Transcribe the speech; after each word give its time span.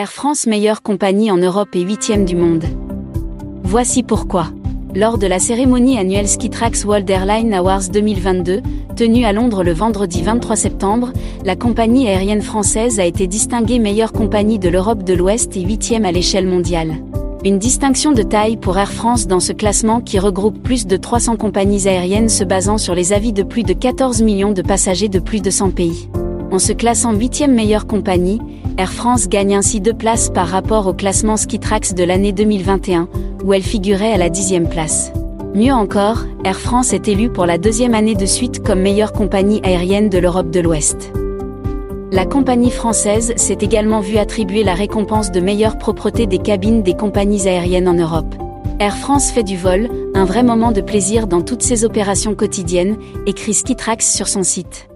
Air 0.00 0.12
France 0.12 0.46
meilleure 0.46 0.80
compagnie 0.80 1.30
en 1.30 1.36
Europe 1.36 1.68
et 1.74 1.82
huitième 1.82 2.24
du 2.24 2.34
monde. 2.34 2.64
Voici 3.62 4.02
pourquoi. 4.02 4.46
Lors 4.94 5.18
de 5.18 5.26
la 5.26 5.38
cérémonie 5.38 5.98
annuelle 5.98 6.26
Skitrax 6.26 6.86
World 6.86 7.10
Airline 7.10 7.52
Awards 7.52 7.90
2022, 7.92 8.62
tenue 8.96 9.26
à 9.26 9.34
Londres 9.34 9.62
le 9.62 9.74
vendredi 9.74 10.22
23 10.22 10.56
septembre, 10.56 11.12
la 11.44 11.54
compagnie 11.54 12.08
aérienne 12.08 12.40
française 12.40 12.98
a 12.98 13.04
été 13.04 13.26
distinguée 13.26 13.78
meilleure 13.78 14.12
compagnie 14.12 14.58
de 14.58 14.70
l'Europe 14.70 15.04
de 15.04 15.12
l'Ouest 15.12 15.54
et 15.58 15.60
huitième 15.60 16.06
à 16.06 16.12
l'échelle 16.12 16.46
mondiale. 16.46 16.94
Une 17.44 17.58
distinction 17.58 18.12
de 18.12 18.22
taille 18.22 18.56
pour 18.56 18.78
Air 18.78 18.92
France 18.92 19.26
dans 19.26 19.40
ce 19.40 19.52
classement 19.52 20.00
qui 20.00 20.18
regroupe 20.18 20.62
plus 20.62 20.86
de 20.86 20.96
300 20.96 21.36
compagnies 21.36 21.86
aériennes 21.86 22.30
se 22.30 22.44
basant 22.44 22.78
sur 22.78 22.94
les 22.94 23.12
avis 23.12 23.34
de 23.34 23.42
plus 23.42 23.64
de 23.64 23.74
14 23.74 24.22
millions 24.22 24.52
de 24.52 24.62
passagers 24.62 25.10
de 25.10 25.18
plus 25.18 25.42
de 25.42 25.50
100 25.50 25.72
pays. 25.72 26.08
En 26.50 26.58
se 26.58 26.72
classant 26.72 27.14
8e 27.14 27.52
meilleure 27.52 27.86
compagnie, 27.86 28.40
Air 28.76 28.92
France 28.92 29.28
gagne 29.28 29.54
ainsi 29.54 29.80
deux 29.80 29.94
places 29.94 30.30
par 30.30 30.48
rapport 30.48 30.88
au 30.88 30.92
classement 30.92 31.36
Skitrax 31.36 31.94
de 31.94 32.02
l'année 32.02 32.32
2021, 32.32 33.08
où 33.44 33.54
elle 33.54 33.62
figurait 33.62 34.12
à 34.12 34.16
la 34.16 34.30
10e 34.30 34.68
place. 34.68 35.12
Mieux 35.54 35.72
encore, 35.72 36.24
Air 36.44 36.58
France 36.58 36.92
est 36.92 37.06
élue 37.06 37.30
pour 37.30 37.46
la 37.46 37.56
deuxième 37.56 37.94
année 37.94 38.16
de 38.16 38.26
suite 38.26 38.64
comme 38.64 38.80
meilleure 38.80 39.12
compagnie 39.12 39.60
aérienne 39.62 40.08
de 40.08 40.18
l'Europe 40.18 40.50
de 40.50 40.58
l'Ouest. 40.58 41.12
La 42.10 42.26
compagnie 42.26 42.72
française 42.72 43.32
s'est 43.36 43.58
également 43.60 44.00
vue 44.00 44.18
attribuer 44.18 44.64
la 44.64 44.74
récompense 44.74 45.30
de 45.30 45.40
meilleure 45.40 45.78
propreté 45.78 46.26
des 46.26 46.38
cabines 46.38 46.82
des 46.82 46.94
compagnies 46.94 47.46
aériennes 47.46 47.88
en 47.88 47.94
Europe. 47.94 48.34
Air 48.80 48.96
France 48.96 49.30
fait 49.30 49.44
du 49.44 49.56
vol, 49.56 49.88
un 50.14 50.24
vrai 50.24 50.42
moment 50.42 50.72
de 50.72 50.80
plaisir 50.80 51.28
dans 51.28 51.42
toutes 51.42 51.62
ses 51.62 51.84
opérations 51.84 52.34
quotidiennes, 52.34 52.96
écrit 53.26 53.54
Skitrax 53.54 54.12
sur 54.12 54.26
son 54.26 54.42
site. 54.42 54.89